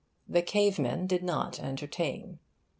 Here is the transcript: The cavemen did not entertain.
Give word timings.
The 0.27 0.41
cavemen 0.41 1.05
did 1.05 1.21
not 1.21 1.59
entertain. 1.59 2.39